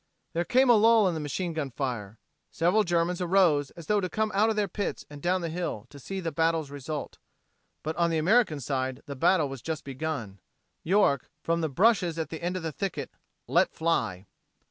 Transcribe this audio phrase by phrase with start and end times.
[0.33, 2.17] There came a lull in the machine gun fire.
[2.49, 5.85] Several Germans arose as though to come out of their pits and down the hill
[5.91, 7.19] to see the battle's result.
[7.83, 10.39] But on the American side the battle was just begun.
[10.83, 13.11] York, from the brushes at the end of the thicket,
[13.45, 14.25] "let fly."